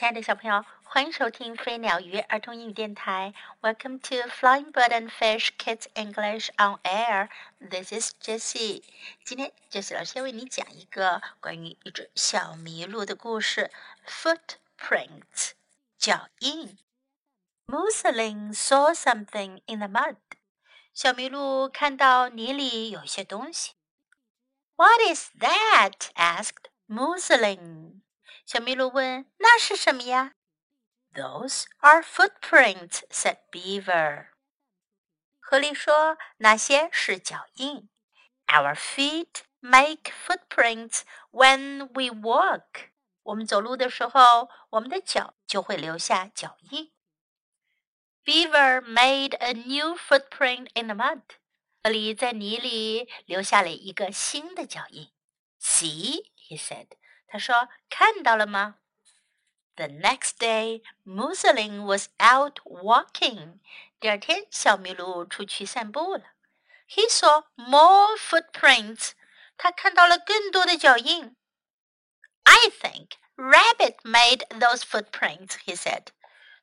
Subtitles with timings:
[0.00, 3.32] 亲爱的小朋友，欢迎收听飞鸟鱼儿童英语电台。
[3.62, 7.30] Welcome to Flying Bird and Fish Kids English on Air.
[7.58, 8.82] This is Jessie.
[9.24, 13.70] 今天 Jessie 老师要为你讲一个关于一只小麋鹿的故事。
[14.06, 15.52] Footprints，
[15.96, 16.76] 脚印。
[17.66, 20.16] Mousseline saw something in the mud.
[20.92, 23.72] 小麋鹿看到泥里有些东西。
[24.76, 26.10] What is that?
[26.16, 27.99] asked Mousseline.
[28.44, 30.34] 小麋鹿问：“那是什么呀？”“
[31.14, 34.28] Those are footprints,” said Beaver.
[35.40, 37.88] 狐狸说：“那些是脚印。”“
[38.46, 42.90] Our feet make footprints when we walk.”
[43.22, 46.92] 我们走路的时候，我们的脚就会留下脚印。
[48.24, 51.22] Beaver made a new footprint in the mud.
[51.82, 55.10] 狐狸在泥里留下了一个新的脚印。“
[55.60, 56.88] See,” he said.
[57.30, 58.76] 他说：“看到了吗？”
[59.76, 63.58] The next day, Mousseline was out walking.
[64.00, 66.22] 第二天，小麋鹿出去散步了。
[66.88, 69.10] He saw more footprints.
[69.58, 71.36] 他看到了更多的脚印。
[72.44, 75.58] I think rabbit made those footprints.
[75.66, 76.06] He said.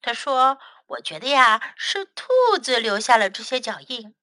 [0.00, 4.14] 他说：“我觉得呀，是兔子留下了这些脚印。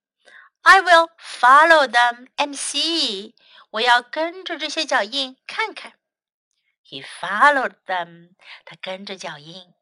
[0.62, 3.36] I will follow them and see.
[3.72, 5.94] 我要跟着这些脚印看看。”
[6.84, 8.36] He followed them.
[8.66, 9.74] 他跟着脚印，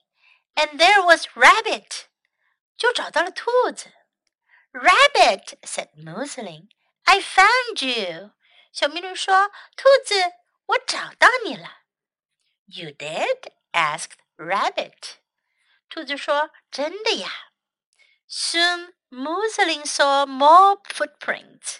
[0.56, 2.06] and there was Rabbit.
[2.78, 3.92] 就找到了兔子。
[4.72, 6.70] Rabbit said Mousseline,
[7.04, 8.34] "I found you."
[8.72, 10.16] 小麋鹿说：“兔子，
[10.66, 11.84] 我找到你了。”
[12.68, 13.54] You did?
[13.72, 15.16] asked Rabbit.
[15.90, 17.30] 兔子说：“真的呀。”
[18.30, 21.78] Soon Mousseline saw more footprints.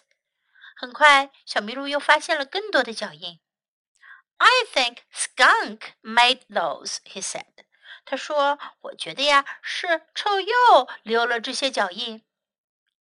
[0.78, 3.42] 很快，小麋鹿又发现了更多的脚印。
[4.42, 7.66] I think skunk made those," he said.
[8.06, 12.24] 他说：“我觉得呀，是臭鼬留了这些脚印。”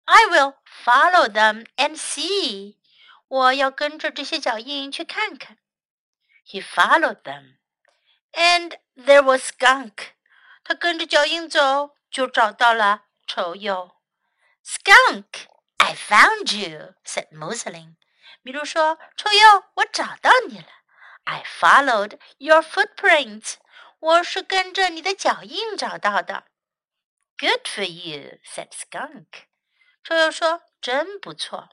[0.07, 2.77] I will follow them and see.
[3.29, 5.59] 我要跟着这些脚印去看看。
[6.47, 7.57] He followed them,
[8.33, 10.13] and there was skunk.
[10.63, 13.97] 他跟着脚印走，就找到了臭鼬。
[14.65, 15.47] Skunk,
[15.79, 17.97] I found you," said Mousseline.
[18.45, 20.67] 麋鹿说：“臭鼬，我找到你了。”
[21.25, 23.55] I followed your footprints.
[23.99, 26.45] 我是跟着你的脚印找到的。
[27.39, 29.47] Good for you, said Skunk.
[30.03, 31.71] 臭鼬说：“真不错。”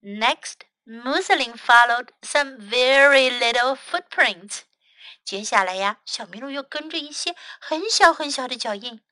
[0.00, 4.60] Next, Mousseline followed some very little footprints.
[5.24, 9.02] 接下来呀，小麋鹿又跟着一些很小很小的脚印。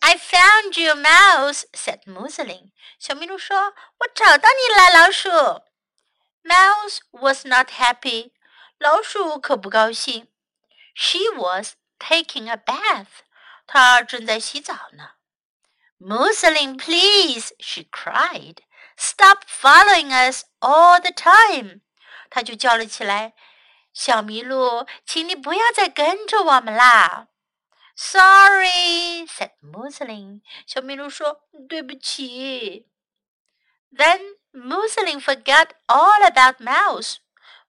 [0.00, 2.70] I found you, mouse, said Mousseline.
[2.98, 5.28] 小麋鹿说：“我找到你了，老鼠。”
[6.44, 8.31] Mouse was not happy.
[8.82, 10.28] 老鼠可不高兴。
[10.94, 13.22] She was taking a bath.
[13.66, 15.12] 她正在洗澡呢。
[16.00, 18.58] Mousseline, please, she cried.
[18.96, 21.80] Stop following us all the time.
[22.30, 23.32] 她就叫了起来：“
[23.92, 27.28] 小麋鹿，请你不要再跟着我们啦。”
[27.96, 30.42] Sorry, said Mousseline.
[30.66, 32.86] 小麋鹿说：“对不起。”
[33.90, 37.16] Then Mousseline forgot all about Mouse.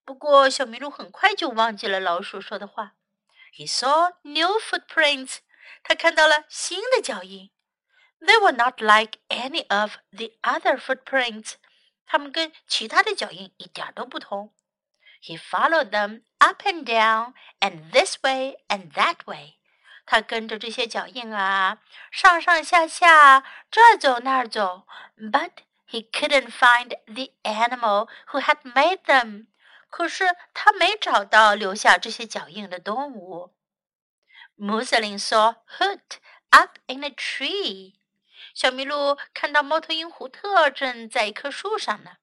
[0.04, 2.94] 不过，小麋鹿很快就忘记了老鼠说的话。
[3.56, 5.38] He saw new footprints.
[5.82, 7.50] 他看到了新的脚印。
[8.20, 11.54] They were not like any of the other footprints.
[12.06, 14.54] 它们跟其他的脚印一点都不同。
[15.22, 19.54] He followed them up and down, and this way and that way.
[20.04, 21.78] 他跟着这些脚印啊，
[22.10, 24.86] 上上下下，这走那儿走。
[25.16, 25.52] But
[25.88, 29.46] he couldn't find the animal who had made them.
[29.94, 33.54] 可是他没找到留下这些脚印的动物。
[34.58, 36.16] Musseling saw Hoot
[36.50, 37.94] up in a tree。
[38.54, 42.16] 小麋鹿看到猫头鹰胡特正在一棵树上呢。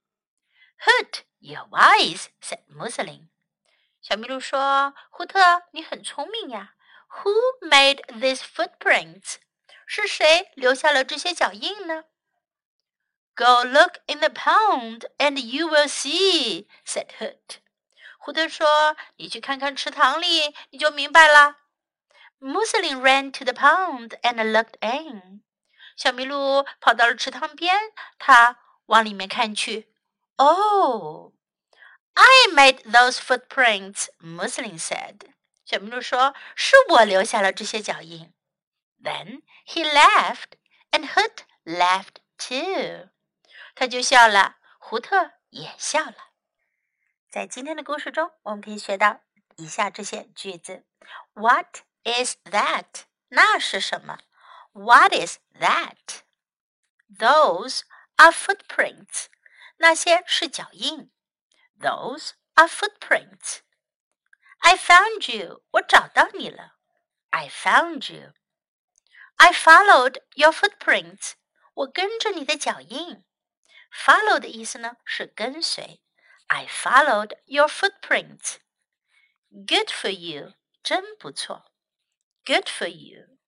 [0.81, 3.29] Hoot, you're wise," said Musseling.。
[4.01, 5.39] 小麋鹿说：“胡特，
[5.71, 6.75] 你很聪明呀。
[7.23, 7.31] ”Who
[7.69, 9.35] made these footprints？
[9.85, 12.03] 是谁留下了这些脚印呢
[13.34, 17.58] ？Go look in the pond, and you will see," said Hoot.
[18.18, 21.58] 胡特说：“你去看看池塘里，你就明白了。”
[22.40, 25.42] Mousseline ran to the pond and looked in.
[25.96, 27.78] 小麋鹿跑到了池塘边，
[28.18, 29.92] 它往里面看去。
[30.36, 31.32] Oh,
[32.14, 35.32] I made those footprints, Mousseline said.
[35.64, 38.32] 小麋鹿说：“是我留下了这些脚印。”
[39.02, 40.56] Then he laughed,
[40.90, 43.10] and Hoot laughed too.
[43.75, 46.15] 他就笑了，胡特也笑了。
[47.29, 49.21] 在今天的故事中，我们可以学到
[49.55, 50.85] 以下这些句子
[51.33, 53.03] ：What is that？
[53.29, 54.19] 那是什么
[54.73, 56.21] ？What is that?
[57.17, 57.81] Those
[58.17, 59.27] are footprints.
[59.77, 61.11] 那些是脚印。
[61.79, 63.59] Those are footprints.
[64.59, 65.63] I found you.
[65.71, 66.75] 我找到你了。
[67.29, 68.33] I found you.
[69.37, 71.33] I followed your footprints.
[71.73, 73.23] 我跟着你的脚印。
[73.92, 76.00] Follow 的意思呢是跟随。
[76.48, 78.56] I followed your footprints.
[79.50, 80.54] Good for you.
[80.82, 81.72] 真不错。
[82.44, 83.38] Good for you.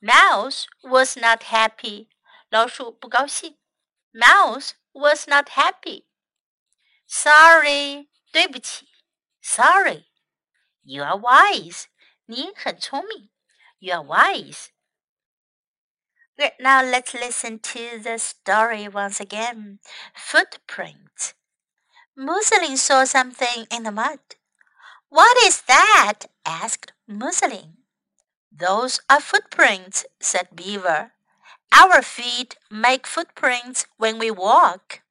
[0.00, 2.08] Mouse was not happy.
[2.48, 3.58] 老鼠不高兴。
[4.12, 6.06] Mouse was not happy.
[7.06, 8.08] Sorry.
[8.32, 8.88] 对不起。
[9.42, 10.06] Sorry.
[10.82, 11.86] You are wise.
[12.24, 13.30] 你很聪明。
[13.78, 14.68] You are wise.
[16.59, 19.79] Now let's listen to the story once again.
[20.15, 21.33] Footprint.
[22.15, 24.19] Muslin saw something in the mud.
[25.09, 26.25] What is that?
[26.45, 27.77] asked Muslin.
[28.51, 31.13] Those are footprints, said Beaver.
[31.71, 35.01] Our feet make footprints when we walk.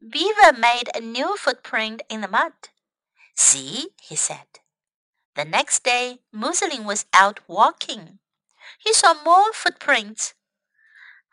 [0.00, 2.52] Beaver made a new footprint in the mud.
[3.34, 4.60] See, he said.
[5.34, 8.18] The next day, Muslin was out walking.
[8.78, 10.34] He saw more footprints.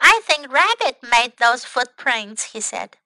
[0.02, 2.98] I think Rabbit made those footprints, he said.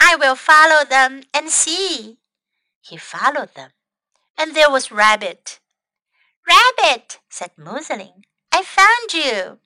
[0.00, 2.18] I will follow them and see.
[2.80, 3.70] He followed them,
[4.38, 5.60] and there was Rabbit.
[6.46, 9.58] Rabbit, said Muslin, I found you.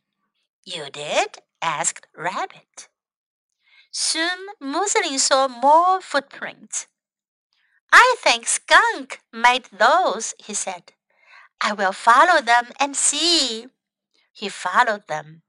[0.65, 1.39] You did?
[1.61, 2.89] asked Rabbit.
[3.91, 6.87] Soon Muslin saw more footprints.
[7.93, 10.93] I think Skunk made those, he said.
[11.61, 13.67] I will follow them and see.
[14.41, 15.43] He followed them,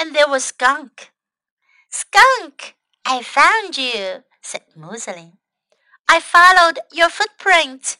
[0.00, 1.12] and there was Skunk.
[1.88, 2.74] Skunk,
[3.04, 5.38] I found you, said Muslin.
[6.08, 7.98] I followed your footprints.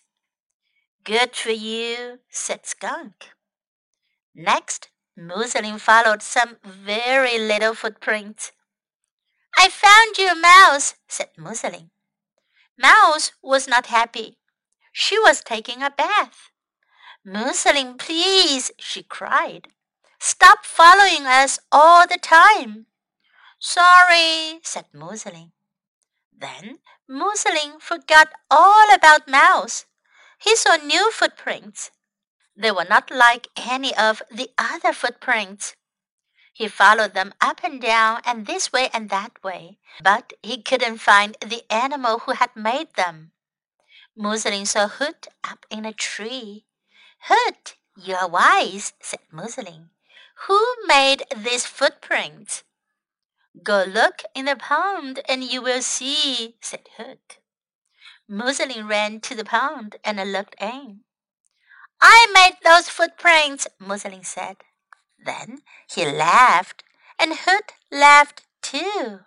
[1.05, 3.37] Good for you, said Skunk.
[4.35, 8.51] Next, Muslin followed some very little footprints.
[9.57, 11.91] I found you, Mouse, said Muslin.
[12.77, 14.39] Mouse was not happy.
[14.91, 16.51] She was taking a bath.
[17.25, 19.69] Muslin, please, she cried.
[20.27, 22.87] Stop following us all the time.
[23.61, 25.53] Sorry, said Muslin.
[26.37, 29.87] Then Muslin forgot all about Mouse.
[30.41, 31.93] He saw new footprints.
[32.57, 35.77] They were not like any of the other footprints.
[36.53, 40.99] He followed them up and down and this way and that way, but he couldn't
[40.99, 43.31] find the animal who had made them.
[44.17, 46.67] Muslin saw Hoot up in a tree.
[47.29, 49.91] Hoot, you are wise, said Muslin.
[50.47, 52.63] Who made this footprint?
[53.63, 57.39] Go look in the pond and you will see, said Hoot.
[58.29, 61.05] Muslin ran to the pond and looked in.
[62.01, 64.57] I made those footprints, Muslin said.
[65.25, 66.85] Then he laughed,
[67.19, 69.21] and Hoot laughed too.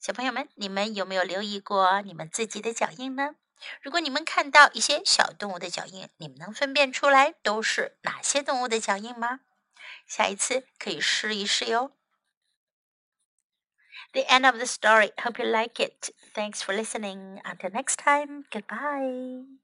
[0.00, 3.36] 小朋友们，你们有没有留意过你们自己的脚印呢？
[3.82, 9.40] 如果你们看到一些小动物的脚印，你们能分辨出来都是哪些动物的脚印吗？
[10.06, 11.92] 下一次可以试一试哟。
[14.12, 15.12] The end of the story.
[15.16, 16.12] Hope you like it.
[16.32, 17.42] Thanks for listening.
[17.42, 18.44] Until next time.
[18.50, 19.58] Goodbye.